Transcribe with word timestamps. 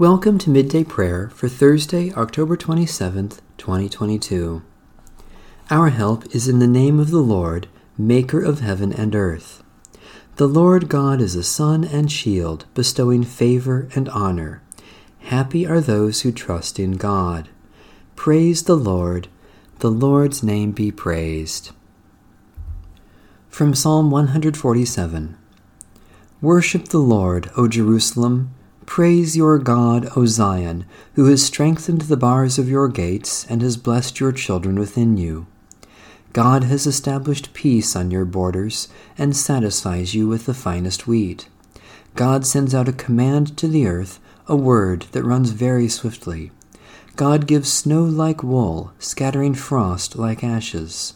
Welcome 0.00 0.38
to 0.38 0.48
Midday 0.48 0.82
Prayer 0.82 1.28
for 1.28 1.46
Thursday, 1.46 2.10
October 2.14 2.56
27th, 2.56 3.40
2022. 3.58 4.62
Our 5.68 5.90
help 5.90 6.34
is 6.34 6.48
in 6.48 6.58
the 6.58 6.66
name 6.66 6.98
of 6.98 7.10
the 7.10 7.20
Lord, 7.20 7.68
Maker 7.98 8.42
of 8.42 8.60
heaven 8.60 8.94
and 8.94 9.14
earth. 9.14 9.62
The 10.36 10.48
Lord 10.48 10.88
God 10.88 11.20
is 11.20 11.34
a 11.34 11.42
sun 11.42 11.84
and 11.84 12.10
shield, 12.10 12.64
bestowing 12.72 13.24
favor 13.24 13.90
and 13.94 14.08
honor. 14.08 14.62
Happy 15.18 15.66
are 15.66 15.82
those 15.82 16.22
who 16.22 16.32
trust 16.32 16.78
in 16.78 16.92
God. 16.92 17.50
Praise 18.16 18.62
the 18.62 18.78
Lord. 18.78 19.28
The 19.80 19.90
Lord's 19.90 20.42
name 20.42 20.72
be 20.72 20.90
praised. 20.90 21.72
From 23.50 23.74
Psalm 23.74 24.10
147 24.10 25.36
Worship 26.40 26.88
the 26.88 26.98
Lord, 27.00 27.50
O 27.54 27.68
Jerusalem. 27.68 28.54
Praise 28.90 29.36
your 29.36 29.60
God, 29.60 30.08
O 30.16 30.26
Zion, 30.26 30.84
who 31.14 31.26
has 31.26 31.46
strengthened 31.46 32.00
the 32.02 32.16
bars 32.16 32.58
of 32.58 32.68
your 32.68 32.88
gates 32.88 33.46
and 33.48 33.62
has 33.62 33.76
blessed 33.76 34.18
your 34.18 34.32
children 34.32 34.80
within 34.80 35.16
you. 35.16 35.46
God 36.32 36.64
has 36.64 36.88
established 36.88 37.54
peace 37.54 37.94
on 37.94 38.10
your 38.10 38.24
borders 38.24 38.88
and 39.16 39.36
satisfies 39.36 40.16
you 40.16 40.26
with 40.26 40.46
the 40.46 40.54
finest 40.54 41.06
wheat. 41.06 41.48
God 42.16 42.44
sends 42.44 42.74
out 42.74 42.88
a 42.88 42.92
command 42.92 43.56
to 43.58 43.68
the 43.68 43.86
earth, 43.86 44.18
a 44.48 44.56
word 44.56 45.06
that 45.12 45.22
runs 45.22 45.50
very 45.50 45.86
swiftly. 45.88 46.50
God 47.14 47.46
gives 47.46 47.72
snow 47.72 48.02
like 48.02 48.42
wool, 48.42 48.92
scattering 48.98 49.54
frost 49.54 50.16
like 50.16 50.42
ashes. 50.42 51.14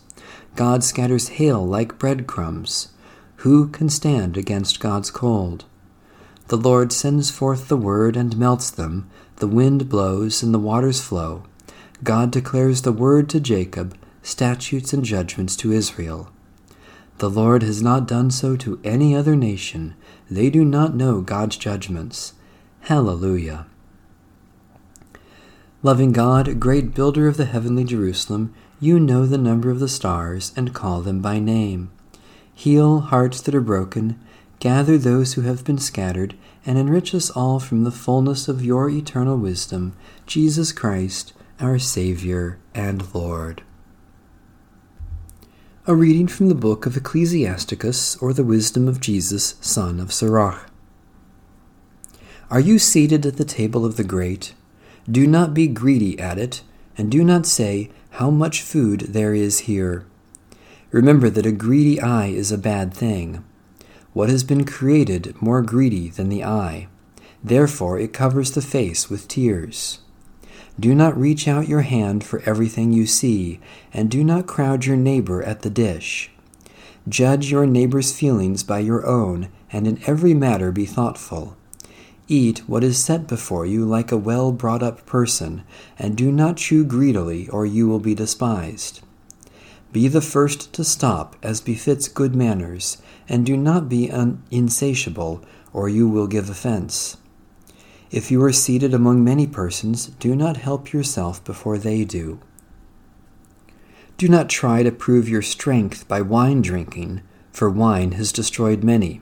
God 0.54 0.84
scatters 0.84 1.26
hail 1.40 1.66
like 1.66 1.98
breadcrumbs. 1.98 2.90
Who 3.38 3.66
can 3.66 3.88
stand 3.88 4.36
against 4.36 4.78
God's 4.78 5.10
cold? 5.10 5.64
The 6.54 6.60
Lord 6.60 6.92
sends 6.92 7.32
forth 7.32 7.66
the 7.66 7.76
word 7.76 8.16
and 8.16 8.38
melts 8.38 8.70
them. 8.70 9.10
The 9.38 9.48
wind 9.48 9.88
blows 9.88 10.40
and 10.40 10.54
the 10.54 10.60
waters 10.60 11.00
flow. 11.00 11.42
God 12.04 12.30
declares 12.30 12.82
the 12.82 12.92
word 12.92 13.28
to 13.30 13.40
Jacob, 13.40 13.98
statutes 14.22 14.92
and 14.92 15.04
judgments 15.04 15.56
to 15.56 15.72
Israel. 15.72 16.30
The 17.18 17.28
Lord 17.28 17.64
has 17.64 17.82
not 17.82 18.06
done 18.06 18.30
so 18.30 18.54
to 18.58 18.80
any 18.84 19.16
other 19.16 19.34
nation. 19.34 19.96
They 20.30 20.48
do 20.48 20.64
not 20.64 20.94
know 20.94 21.22
God's 21.22 21.56
judgments. 21.56 22.34
Hallelujah. 22.82 23.66
Loving 25.82 26.12
God, 26.12 26.60
great 26.60 26.94
builder 26.94 27.26
of 27.26 27.36
the 27.36 27.46
heavenly 27.46 27.82
Jerusalem, 27.82 28.54
you 28.78 29.00
know 29.00 29.26
the 29.26 29.38
number 29.38 29.70
of 29.70 29.80
the 29.80 29.88
stars 29.88 30.52
and 30.56 30.72
call 30.72 31.00
them 31.00 31.20
by 31.20 31.40
name. 31.40 31.90
Heal 32.54 33.00
hearts 33.00 33.40
that 33.42 33.56
are 33.56 33.60
broken 33.60 34.20
Gather 34.64 34.96
those 34.96 35.34
who 35.34 35.42
have 35.42 35.62
been 35.62 35.76
scattered, 35.76 36.34
and 36.64 36.78
enrich 36.78 37.14
us 37.14 37.28
all 37.28 37.60
from 37.60 37.84
the 37.84 37.90
fullness 37.90 38.48
of 38.48 38.64
your 38.64 38.88
eternal 38.88 39.36
wisdom, 39.36 39.94
Jesus 40.26 40.72
Christ, 40.72 41.34
our 41.60 41.78
Saviour 41.78 42.56
and 42.74 43.14
Lord. 43.14 43.62
A 45.86 45.94
reading 45.94 46.28
from 46.28 46.48
the 46.48 46.54
book 46.54 46.86
of 46.86 46.96
Ecclesiasticus, 46.96 48.16
or 48.22 48.32
the 48.32 48.42
Wisdom 48.42 48.88
of 48.88 49.02
Jesus, 49.02 49.56
son 49.60 50.00
of 50.00 50.14
Sirach. 50.14 50.70
Are 52.50 52.58
you 52.58 52.78
seated 52.78 53.26
at 53.26 53.36
the 53.36 53.44
table 53.44 53.84
of 53.84 53.98
the 53.98 54.02
great? 54.02 54.54
Do 55.06 55.26
not 55.26 55.52
be 55.52 55.66
greedy 55.66 56.18
at 56.18 56.38
it, 56.38 56.62
and 56.96 57.10
do 57.10 57.22
not 57.22 57.44
say, 57.44 57.90
How 58.12 58.30
much 58.30 58.62
food 58.62 59.00
there 59.00 59.34
is 59.34 59.68
here. 59.68 60.06
Remember 60.90 61.28
that 61.28 61.44
a 61.44 61.52
greedy 61.52 62.00
eye 62.00 62.28
is 62.28 62.50
a 62.50 62.56
bad 62.56 62.94
thing 62.94 63.44
what 64.14 64.30
has 64.30 64.42
been 64.44 64.64
created 64.64 65.40
more 65.42 65.60
greedy 65.60 66.08
than 66.08 66.30
the 66.30 66.42
eye? 66.42 66.88
Therefore 67.42 67.98
it 67.98 68.14
covers 68.14 68.52
the 68.52 68.62
face 68.62 69.10
with 69.10 69.28
tears. 69.28 69.98
Do 70.80 70.94
not 70.94 71.18
reach 71.18 71.46
out 71.46 71.68
your 71.68 71.82
hand 71.82 72.24
for 72.24 72.42
everything 72.46 72.92
you 72.92 73.06
see, 73.06 73.60
and 73.92 74.10
do 74.10 74.24
not 74.24 74.46
crowd 74.46 74.86
your 74.86 74.96
neighbor 74.96 75.42
at 75.42 75.62
the 75.62 75.70
dish. 75.70 76.30
Judge 77.08 77.50
your 77.50 77.66
neighbor's 77.66 78.12
feelings 78.12 78.62
by 78.62 78.78
your 78.78 79.06
own, 79.06 79.50
and 79.70 79.86
in 79.86 80.00
every 80.06 80.32
matter 80.32 80.72
be 80.72 80.86
thoughtful. 80.86 81.56
Eat 82.26 82.60
what 82.66 82.82
is 82.82 83.04
set 83.04 83.26
before 83.26 83.66
you 83.66 83.84
like 83.84 84.10
a 84.10 84.16
well 84.16 84.50
brought 84.50 84.82
up 84.82 85.04
person, 85.04 85.62
and 85.98 86.16
do 86.16 86.32
not 86.32 86.56
chew 86.56 86.84
greedily, 86.84 87.48
or 87.50 87.66
you 87.66 87.86
will 87.86 87.98
be 88.00 88.14
despised. 88.14 89.00
Be 89.94 90.08
the 90.08 90.20
first 90.20 90.72
to 90.72 90.82
stop, 90.82 91.36
as 91.40 91.60
befits 91.60 92.08
good 92.08 92.34
manners, 92.34 92.98
and 93.28 93.46
do 93.46 93.56
not 93.56 93.88
be 93.88 94.10
un- 94.10 94.42
insatiable, 94.50 95.40
or 95.72 95.88
you 95.88 96.08
will 96.08 96.26
give 96.26 96.50
offense. 96.50 97.16
If 98.10 98.28
you 98.28 98.42
are 98.42 98.52
seated 98.52 98.92
among 98.92 99.22
many 99.22 99.46
persons, 99.46 100.06
do 100.06 100.34
not 100.34 100.56
help 100.56 100.92
yourself 100.92 101.44
before 101.44 101.78
they 101.78 102.02
do. 102.04 102.40
Do 104.18 104.26
not 104.26 104.48
try 104.48 104.82
to 104.82 104.90
prove 104.90 105.28
your 105.28 105.42
strength 105.42 106.08
by 106.08 106.22
wine 106.22 106.60
drinking, 106.60 107.20
for 107.52 107.70
wine 107.70 108.12
has 108.12 108.32
destroyed 108.32 108.82
many. 108.82 109.20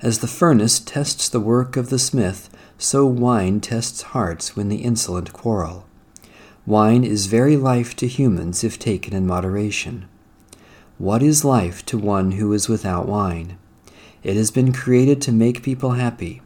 As 0.00 0.20
the 0.20 0.28
furnace 0.28 0.78
tests 0.78 1.28
the 1.28 1.40
work 1.40 1.76
of 1.76 1.90
the 1.90 1.98
smith, 1.98 2.48
so 2.78 3.06
wine 3.06 3.60
tests 3.60 4.02
hearts 4.02 4.54
when 4.54 4.68
the 4.68 4.84
insolent 4.84 5.32
quarrel. 5.32 5.84
Wine 6.70 7.02
is 7.02 7.26
very 7.26 7.56
life 7.56 7.96
to 7.96 8.06
humans 8.06 8.62
if 8.62 8.78
taken 8.78 9.12
in 9.12 9.26
moderation. 9.26 10.06
What 10.98 11.20
is 11.20 11.44
life 11.44 11.84
to 11.86 11.98
one 11.98 12.30
who 12.38 12.52
is 12.52 12.68
without 12.68 13.08
wine? 13.08 13.58
It 14.22 14.36
has 14.36 14.52
been 14.52 14.72
created 14.72 15.20
to 15.22 15.32
make 15.32 15.64
people 15.64 15.94
happy. 15.94 16.42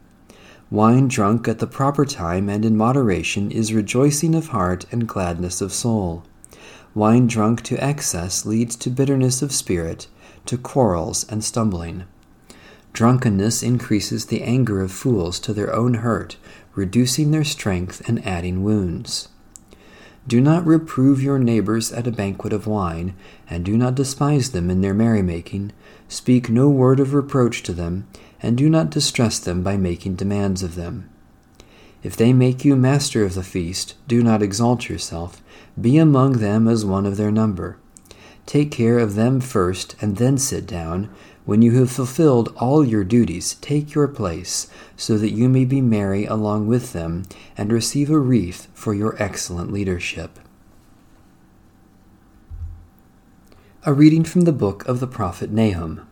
Wine 0.70 1.08
drunk 1.08 1.46
at 1.46 1.58
the 1.58 1.66
proper 1.66 2.06
time 2.06 2.48
and 2.48 2.64
in 2.64 2.74
moderation 2.74 3.50
is 3.50 3.74
rejoicing 3.74 4.34
of 4.34 4.46
heart 4.46 4.86
and 4.90 5.06
gladness 5.06 5.60
of 5.60 5.74
soul. 5.74 6.24
Wine 6.94 7.26
drunk 7.26 7.60
to 7.64 7.84
excess 7.84 8.46
leads 8.46 8.76
to 8.76 8.88
bitterness 8.88 9.42
of 9.42 9.52
spirit, 9.52 10.06
to 10.46 10.56
quarrels 10.56 11.26
and 11.28 11.44
stumbling. 11.44 12.04
Drunkenness 12.94 13.62
increases 13.62 14.24
the 14.24 14.40
anger 14.40 14.80
of 14.80 14.90
fools 14.90 15.38
to 15.40 15.52
their 15.52 15.74
own 15.74 15.96
hurt, 15.96 16.38
reducing 16.74 17.30
their 17.30 17.44
strength 17.44 18.00
and 18.08 18.26
adding 18.26 18.64
wounds. 18.64 19.28
Do 20.26 20.40
not 20.40 20.66
reprove 20.66 21.22
your 21.22 21.38
neighbors 21.38 21.92
at 21.92 22.06
a 22.06 22.12
banquet 22.12 22.52
of 22.52 22.66
wine, 22.66 23.14
and 23.48 23.64
do 23.64 23.76
not 23.76 23.94
despise 23.94 24.52
them 24.52 24.70
in 24.70 24.80
their 24.80 24.94
merrymaking. 24.94 25.72
Speak 26.08 26.48
no 26.48 26.68
word 26.70 26.98
of 26.98 27.12
reproach 27.12 27.62
to 27.64 27.74
them, 27.74 28.06
and 28.40 28.56
do 28.56 28.70
not 28.70 28.90
distress 28.90 29.38
them 29.38 29.62
by 29.62 29.76
making 29.76 30.14
demands 30.14 30.62
of 30.62 30.76
them. 30.76 31.10
If 32.02 32.16
they 32.16 32.32
make 32.32 32.64
you 32.64 32.76
master 32.76 33.24
of 33.24 33.34
the 33.34 33.42
feast, 33.42 33.94
do 34.08 34.22
not 34.22 34.42
exalt 34.42 34.88
yourself. 34.88 35.42
Be 35.78 35.98
among 35.98 36.32
them 36.34 36.68
as 36.68 36.84
one 36.84 37.06
of 37.06 37.16
their 37.16 37.30
number. 37.30 37.76
Take 38.46 38.70
care 38.70 38.98
of 38.98 39.14
them 39.14 39.40
first, 39.40 39.94
and 40.00 40.16
then 40.16 40.36
sit 40.36 40.66
down. 40.66 41.08
When 41.44 41.60
you 41.60 41.72
have 41.72 41.90
fulfilled 41.90 42.54
all 42.56 42.82
your 42.82 43.04
duties, 43.04 43.56
take 43.56 43.94
your 43.94 44.08
place, 44.08 44.66
so 44.96 45.18
that 45.18 45.32
you 45.32 45.50
may 45.50 45.66
be 45.66 45.82
merry 45.82 46.24
along 46.24 46.68
with 46.68 46.94
them, 46.94 47.24
and 47.56 47.70
receive 47.70 48.08
a 48.08 48.18
wreath 48.18 48.68
for 48.72 48.94
your 48.94 49.14
excellent 49.22 49.70
leadership. 49.70 50.38
A 53.84 53.92
reading 53.92 54.24
from 54.24 54.42
the 54.42 54.52
book 54.52 54.88
of 54.88 55.00
the 55.00 55.06
prophet 55.06 55.50
Nahum. 55.50 56.08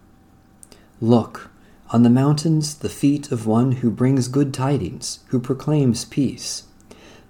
Look, 1.00 1.50
on 1.88 2.02
the 2.02 2.10
mountains, 2.10 2.74
the 2.74 2.90
feet 2.90 3.32
of 3.32 3.46
one 3.46 3.72
who 3.72 3.90
brings 3.90 4.28
good 4.28 4.52
tidings, 4.52 5.20
who 5.28 5.40
proclaims 5.40 6.04
peace. 6.04 6.64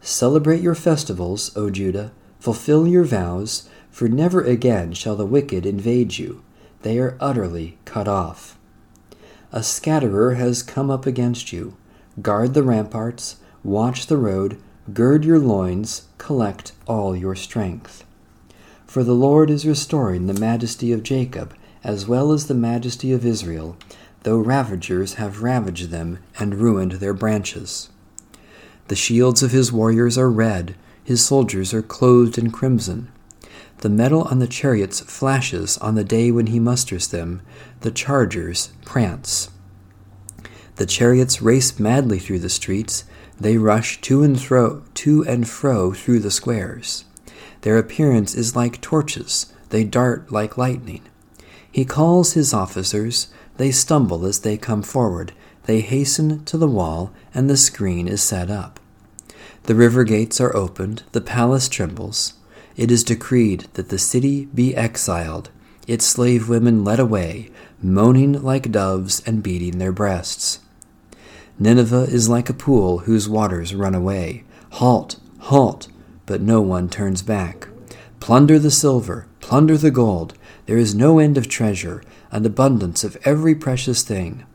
Celebrate 0.00 0.60
your 0.60 0.74
festivals, 0.74 1.56
O 1.56 1.70
Judah, 1.70 2.10
fulfill 2.40 2.84
your 2.84 3.04
vows, 3.04 3.68
for 3.92 4.08
never 4.08 4.42
again 4.42 4.92
shall 4.92 5.14
the 5.14 5.24
wicked 5.24 5.64
invade 5.64 6.18
you 6.18 6.42
they 6.82 6.98
are 6.98 7.16
utterly 7.20 7.78
cut 7.84 8.08
off. 8.08 8.58
A 9.52 9.62
scatterer 9.62 10.34
has 10.34 10.62
come 10.62 10.90
up 10.90 11.06
against 11.06 11.52
you. 11.52 11.76
Guard 12.20 12.54
the 12.54 12.62
ramparts, 12.62 13.36
watch 13.62 14.06
the 14.06 14.16
road, 14.16 14.58
gird 14.92 15.24
your 15.24 15.38
loins, 15.38 16.08
collect 16.18 16.72
all 16.86 17.16
your 17.16 17.34
strength. 17.34 18.04
For 18.86 19.04
the 19.04 19.14
Lord 19.14 19.50
is 19.50 19.66
restoring 19.66 20.26
the 20.26 20.38
majesty 20.38 20.92
of 20.92 21.02
Jacob, 21.02 21.54
as 21.84 22.06
well 22.06 22.32
as 22.32 22.46
the 22.46 22.54
majesty 22.54 23.12
of 23.12 23.24
Israel, 23.24 23.76
though 24.22 24.38
ravagers 24.38 25.14
have 25.14 25.42
ravaged 25.42 25.90
them 25.90 26.18
and 26.38 26.56
ruined 26.56 26.92
their 26.92 27.14
branches. 27.14 27.88
The 28.88 28.96
shields 28.96 29.42
of 29.42 29.52
his 29.52 29.72
warriors 29.72 30.18
are 30.18 30.30
red, 30.30 30.74
his 31.02 31.24
soldiers 31.24 31.72
are 31.72 31.82
clothed 31.82 32.38
in 32.38 32.50
crimson. 32.50 33.10
The 33.78 33.88
metal 33.88 34.22
on 34.22 34.38
the 34.38 34.46
chariots 34.46 35.00
flashes 35.00 35.76
on 35.78 35.94
the 35.94 36.04
day 36.04 36.30
when 36.30 36.46
he 36.46 36.60
musters 36.60 37.08
them. 37.08 37.42
The 37.80 37.90
chargers 37.90 38.72
prance. 38.84 39.50
The 40.76 40.86
chariots 40.86 41.42
race 41.42 41.78
madly 41.78 42.18
through 42.18 42.38
the 42.38 42.48
streets. 42.48 43.04
They 43.38 43.58
rush 43.58 44.00
to 44.02 44.22
and 44.22 44.40
fro, 44.40 44.84
to 44.94 45.24
and 45.24 45.48
fro 45.48 45.92
through 45.92 46.20
the 46.20 46.30
squares. 46.30 47.04
Their 47.62 47.78
appearance 47.78 48.34
is 48.34 48.56
like 48.56 48.80
torches. 48.80 49.52
They 49.70 49.84
dart 49.84 50.30
like 50.30 50.56
lightning. 50.56 51.02
He 51.70 51.84
calls 51.84 52.34
his 52.34 52.52
officers. 52.52 53.28
They 53.56 53.70
stumble 53.70 54.26
as 54.26 54.40
they 54.40 54.56
come 54.56 54.82
forward. 54.82 55.32
They 55.64 55.80
hasten 55.80 56.44
to 56.44 56.58
the 56.58 56.68
wall, 56.68 57.12
and 57.34 57.48
the 57.48 57.56
screen 57.56 58.08
is 58.08 58.22
set 58.22 58.50
up. 58.50 58.80
The 59.64 59.74
river 59.74 60.04
gates 60.04 60.40
are 60.40 60.54
opened, 60.56 61.04
the 61.12 61.20
palace 61.20 61.68
trembles. 61.68 62.34
It 62.76 62.90
is 62.90 63.04
decreed 63.04 63.66
that 63.74 63.88
the 63.88 63.98
city 63.98 64.46
be 64.46 64.74
exiled, 64.74 65.50
its 65.86 66.06
slave 66.06 66.48
women 66.48 66.84
led 66.84 67.00
away, 67.00 67.50
moaning 67.82 68.42
like 68.42 68.70
doves 68.70 69.22
and 69.26 69.42
beating 69.42 69.78
their 69.78 69.92
breasts. 69.92 70.60
Nineveh 71.58 72.04
is 72.04 72.28
like 72.28 72.48
a 72.48 72.54
pool 72.54 73.00
whose 73.00 73.28
waters 73.28 73.74
run 73.74 73.94
away. 73.94 74.44
Halt, 74.72 75.16
halt, 75.38 75.88
but 76.26 76.40
no 76.40 76.60
one 76.60 76.88
turns 76.88 77.22
back. 77.22 77.68
Plunder 78.20 78.58
the 78.58 78.70
silver, 78.70 79.26
plunder 79.40 79.76
the 79.76 79.90
gold. 79.90 80.34
There 80.66 80.78
is 80.78 80.94
no 80.94 81.18
end 81.18 81.36
of 81.36 81.48
treasure, 81.48 82.02
and 82.30 82.46
abundance 82.46 83.04
of 83.04 83.18
every 83.24 83.54
precious 83.54 84.02
thing. 84.02 84.46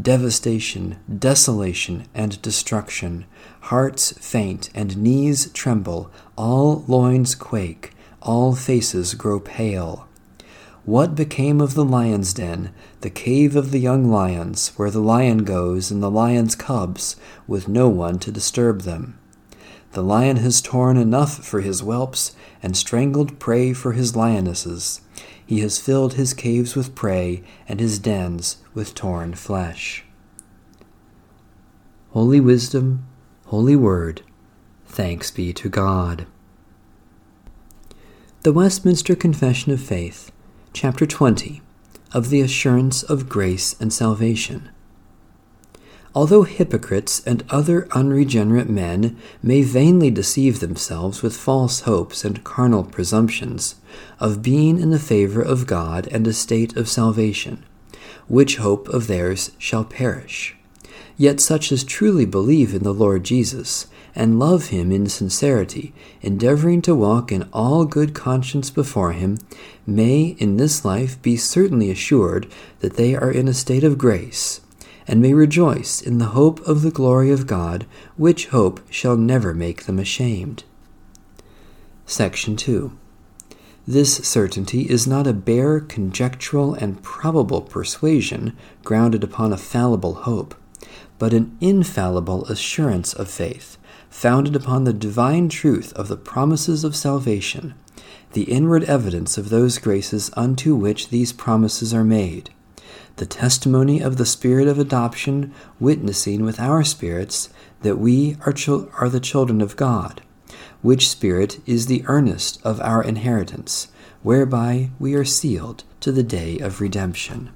Devastation, 0.00 0.98
desolation, 1.18 2.06
and 2.14 2.42
destruction. 2.42 3.26
Hearts 3.60 4.12
faint 4.18 4.68
and 4.74 4.96
knees 4.96 5.50
tremble, 5.52 6.10
all 6.36 6.84
loins 6.88 7.36
quake, 7.36 7.92
all 8.20 8.56
faces 8.56 9.14
grow 9.14 9.38
pale. 9.38 10.08
What 10.84 11.14
became 11.14 11.60
of 11.60 11.74
the 11.74 11.84
lion's 11.84 12.34
den, 12.34 12.74
the 13.02 13.08
cave 13.08 13.54
of 13.54 13.70
the 13.70 13.78
young 13.78 14.10
lions, 14.10 14.72
where 14.76 14.90
the 14.90 15.00
lion 15.00 15.44
goes 15.44 15.90
and 15.90 16.02
the 16.02 16.10
lion's 16.10 16.56
cubs, 16.56 17.16
with 17.46 17.68
no 17.68 17.88
one 17.88 18.18
to 18.18 18.32
disturb 18.32 18.82
them? 18.82 19.18
The 19.94 20.02
lion 20.02 20.38
has 20.38 20.60
torn 20.60 20.96
enough 20.96 21.44
for 21.44 21.60
his 21.60 21.78
whelps, 21.78 22.34
and 22.60 22.76
strangled 22.76 23.38
prey 23.38 23.72
for 23.72 23.92
his 23.92 24.16
lionesses. 24.16 25.00
He 25.46 25.60
has 25.60 25.78
filled 25.78 26.14
his 26.14 26.34
caves 26.34 26.74
with 26.74 26.96
prey, 26.96 27.44
and 27.68 27.78
his 27.78 28.00
dens 28.00 28.56
with 28.74 28.96
torn 28.96 29.34
flesh. 29.34 30.04
Holy 32.10 32.40
Wisdom, 32.40 33.06
Holy 33.46 33.76
Word, 33.76 34.22
thanks 34.84 35.30
be 35.30 35.52
to 35.52 35.68
God. 35.68 36.26
The 38.42 38.52
Westminster 38.52 39.14
Confession 39.14 39.70
of 39.70 39.80
Faith, 39.80 40.32
Chapter 40.72 41.06
20, 41.06 41.62
of 42.12 42.30
the 42.30 42.40
Assurance 42.40 43.04
of 43.04 43.28
Grace 43.28 43.76
and 43.80 43.92
Salvation. 43.92 44.70
Although 46.16 46.44
hypocrites 46.44 47.20
and 47.26 47.42
other 47.50 47.88
unregenerate 47.90 48.70
men 48.70 49.16
may 49.42 49.62
vainly 49.62 50.12
deceive 50.12 50.60
themselves 50.60 51.22
with 51.22 51.36
false 51.36 51.80
hopes 51.80 52.24
and 52.24 52.44
carnal 52.44 52.84
presumptions 52.84 53.74
of 54.20 54.40
being 54.40 54.78
in 54.78 54.90
the 54.90 55.00
favor 55.00 55.42
of 55.42 55.66
God 55.66 56.06
and 56.12 56.24
a 56.26 56.32
state 56.32 56.76
of 56.76 56.88
salvation, 56.88 57.64
which 58.28 58.56
hope 58.56 58.88
of 58.88 59.08
theirs 59.08 59.50
shall 59.58 59.84
perish. 59.84 60.54
Yet 61.16 61.40
such 61.40 61.72
as 61.72 61.82
truly 61.82 62.26
believe 62.26 62.74
in 62.74 62.84
the 62.84 62.94
Lord 62.94 63.24
Jesus, 63.24 63.88
and 64.14 64.38
love 64.38 64.68
him 64.68 64.92
in 64.92 65.08
sincerity, 65.08 65.92
endeavoring 66.22 66.80
to 66.82 66.94
walk 66.94 67.32
in 67.32 67.48
all 67.52 67.84
good 67.84 68.14
conscience 68.14 68.70
before 68.70 69.12
him, 69.12 69.38
may 69.84 70.36
in 70.38 70.56
this 70.56 70.84
life 70.84 71.20
be 71.22 71.36
certainly 71.36 71.90
assured 71.90 72.46
that 72.78 72.94
they 72.94 73.16
are 73.16 73.32
in 73.32 73.48
a 73.48 73.54
state 73.54 73.82
of 73.82 73.98
grace 73.98 74.60
and 75.06 75.20
may 75.20 75.34
rejoice 75.34 76.00
in 76.00 76.18
the 76.18 76.26
hope 76.26 76.60
of 76.66 76.82
the 76.82 76.90
glory 76.90 77.30
of 77.30 77.46
God, 77.46 77.86
which 78.16 78.48
hope 78.48 78.80
shall 78.90 79.16
never 79.16 79.52
make 79.52 79.84
them 79.84 79.98
ashamed. 79.98 80.64
Section 82.06 82.56
2. 82.56 82.96
This 83.86 84.16
certainty 84.16 84.82
is 84.82 85.06
not 85.06 85.26
a 85.26 85.34
bare 85.34 85.80
conjectural 85.80 86.74
and 86.74 87.02
probable 87.02 87.60
persuasion 87.60 88.56
grounded 88.82 89.22
upon 89.22 89.52
a 89.52 89.58
fallible 89.58 90.14
hope, 90.14 90.54
but 91.18 91.34
an 91.34 91.56
infallible 91.60 92.46
assurance 92.46 93.12
of 93.12 93.30
faith, 93.30 93.76
founded 94.08 94.56
upon 94.56 94.84
the 94.84 94.92
divine 94.92 95.48
truth 95.48 95.92
of 95.92 96.08
the 96.08 96.16
promises 96.16 96.82
of 96.82 96.96
salvation, 96.96 97.74
the 98.32 98.44
inward 98.44 98.84
evidence 98.84 99.36
of 99.36 99.50
those 99.50 99.78
graces 99.78 100.30
unto 100.34 100.74
which 100.74 101.10
these 101.10 101.32
promises 101.32 101.92
are 101.92 102.04
made 102.04 102.50
the 103.16 103.26
testimony 103.26 104.00
of 104.00 104.16
the 104.16 104.26
Spirit 104.26 104.66
of 104.66 104.78
adoption 104.78 105.54
witnessing 105.78 106.42
with 106.42 106.58
our 106.58 106.82
spirits 106.82 107.48
that 107.82 107.96
we 107.96 108.36
are, 108.44 108.52
chil- 108.52 108.90
are 108.98 109.08
the 109.08 109.20
children 109.20 109.60
of 109.60 109.76
God, 109.76 110.22
which 110.82 111.08
Spirit 111.08 111.60
is 111.66 111.86
the 111.86 112.02
earnest 112.06 112.60
of 112.64 112.80
our 112.80 113.02
inheritance, 113.02 113.88
whereby 114.22 114.90
we 114.98 115.14
are 115.14 115.24
sealed 115.24 115.84
to 116.00 116.10
the 116.10 116.22
day 116.22 116.58
of 116.58 116.80
redemption. 116.80 117.50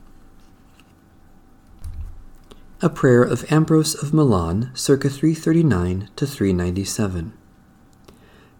A 2.80 2.88
prayer 2.88 3.24
of 3.24 3.50
Ambrose 3.50 4.00
of 4.00 4.14
Milan, 4.14 4.70
circa 4.74 5.08
339 5.08 6.08
to 6.14 6.26
397. 6.26 7.32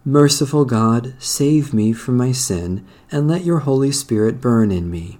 Merciful 0.03 0.65
God, 0.65 1.13
save 1.19 1.73
me 1.73 1.93
from 1.93 2.17
my 2.17 2.33
sin, 2.33 2.85
and 3.09 3.29
let 3.29 3.45
your 3.45 3.59
Holy 3.59 3.91
Spirit 3.93 4.41
burn 4.41 4.71
in 4.71 4.91
me 4.91 5.19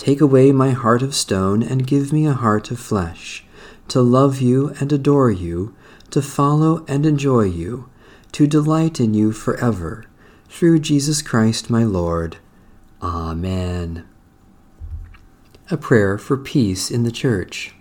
Take 0.00 0.22
away 0.22 0.50
my 0.50 0.70
heart 0.70 1.02
of 1.02 1.14
stone 1.14 1.62
and 1.62 1.86
give 1.86 2.10
me 2.10 2.24
a 2.24 2.32
heart 2.32 2.70
of 2.70 2.80
flesh, 2.80 3.44
to 3.88 4.00
love 4.00 4.40
you 4.40 4.74
and 4.80 4.90
adore 4.90 5.30
you, 5.30 5.74
to 6.08 6.22
follow 6.22 6.86
and 6.88 7.04
enjoy 7.04 7.42
you, 7.42 7.90
to 8.32 8.46
delight 8.46 8.98
in 8.98 9.12
you 9.12 9.30
forever, 9.30 10.06
through 10.48 10.78
Jesus 10.78 11.20
Christ 11.20 11.68
my 11.68 11.84
Lord. 11.84 12.38
Amen. 13.02 14.06
A 15.70 15.76
prayer 15.76 16.16
for 16.16 16.38
peace 16.38 16.90
in 16.90 17.02
the 17.02 17.12
Church. 17.12 17.74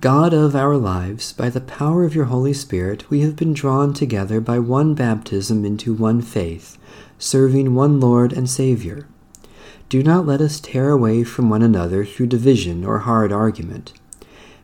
God 0.00 0.34
of 0.34 0.56
our 0.56 0.76
lives, 0.76 1.32
by 1.32 1.50
the 1.50 1.60
power 1.60 2.02
of 2.02 2.16
your 2.16 2.24
Holy 2.24 2.52
Spirit, 2.52 3.08
we 3.08 3.20
have 3.20 3.36
been 3.36 3.54
drawn 3.54 3.94
together 3.94 4.40
by 4.40 4.58
one 4.58 4.94
baptism 4.94 5.64
into 5.64 5.94
one 5.94 6.20
faith, 6.20 6.76
serving 7.16 7.76
one 7.76 8.00
Lord 8.00 8.32
and 8.32 8.50
Savior. 8.50 9.06
Do 9.92 10.02
not 10.02 10.24
let 10.24 10.40
us 10.40 10.58
tear 10.58 10.88
away 10.88 11.22
from 11.22 11.50
one 11.50 11.60
another 11.60 12.02
through 12.02 12.28
division 12.28 12.82
or 12.82 13.00
hard 13.00 13.30
argument. 13.30 13.92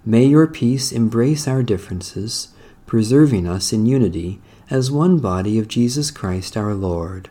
May 0.02 0.24
your 0.24 0.46
peace 0.46 0.90
embrace 0.90 1.46
our 1.46 1.62
differences, 1.62 2.48
preserving 2.86 3.46
us 3.46 3.70
in 3.70 3.84
unity 3.84 4.40
as 4.70 4.90
one 4.90 5.18
body 5.18 5.58
of 5.58 5.68
Jesus 5.68 6.10
Christ 6.10 6.56
our 6.56 6.72
Lord. 6.72 7.28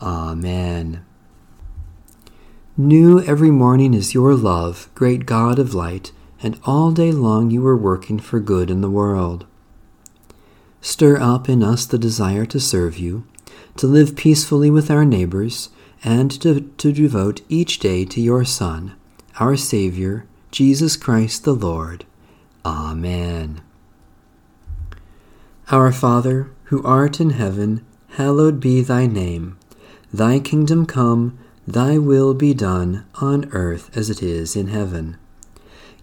Amen. 0.00 1.04
New 2.76 3.20
every 3.22 3.50
morning 3.50 3.94
is 3.94 4.14
your 4.14 4.36
love, 4.36 4.88
great 4.94 5.26
God 5.26 5.58
of 5.58 5.74
light, 5.74 6.12
and 6.40 6.60
all 6.64 6.92
day 6.92 7.10
long 7.10 7.50
you 7.50 7.66
are 7.66 7.76
working 7.76 8.20
for 8.20 8.38
good 8.38 8.70
in 8.70 8.80
the 8.80 8.88
world. 8.88 9.44
Stir 10.80 11.20
up 11.20 11.48
in 11.48 11.64
us 11.64 11.84
the 11.84 11.98
desire 11.98 12.46
to 12.46 12.60
serve 12.60 12.96
you, 12.96 13.26
to 13.76 13.88
live 13.88 14.14
peacefully 14.14 14.70
with 14.70 14.88
our 14.88 15.04
neighbors, 15.04 15.70
and 16.04 16.30
to, 16.42 16.60
to 16.60 16.92
devote 16.92 17.40
each 17.48 17.78
day 17.78 18.04
to 18.04 18.20
your 18.20 18.44
Son, 18.44 18.94
our 19.40 19.56
Savior, 19.56 20.26
Jesus 20.50 20.96
Christ 20.96 21.44
the 21.44 21.54
Lord. 21.54 22.04
Amen. 22.64 23.62
Our 25.70 25.90
Father, 25.90 26.50
who 26.64 26.84
art 26.84 27.20
in 27.20 27.30
heaven, 27.30 27.84
hallowed 28.10 28.60
be 28.60 28.82
thy 28.82 29.06
name. 29.06 29.58
Thy 30.12 30.38
kingdom 30.38 30.84
come, 30.84 31.38
thy 31.66 31.96
will 31.96 32.34
be 32.34 32.52
done, 32.52 33.06
on 33.14 33.50
earth 33.52 33.96
as 33.96 34.10
it 34.10 34.22
is 34.22 34.54
in 34.54 34.68
heaven. 34.68 35.16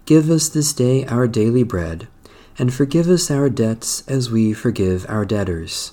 Give 0.04 0.28
us 0.30 0.48
this 0.48 0.72
day 0.72 1.06
our 1.06 1.28
daily 1.28 1.62
bread, 1.62 2.08
and 2.58 2.74
forgive 2.74 3.08
us 3.08 3.30
our 3.30 3.48
debts 3.48 4.06
as 4.08 4.30
we 4.30 4.52
forgive 4.52 5.06
our 5.08 5.24
debtors 5.24 5.92